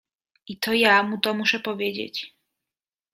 I 0.47 0.55
to 0.59 0.73
ja 0.73 1.03
mu 1.03 1.17
to 1.17 1.33
muszę 1.33 1.59
powiedzieć. 1.59 2.35